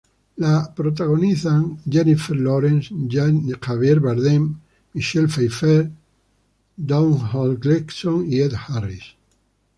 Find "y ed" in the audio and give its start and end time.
8.27-8.53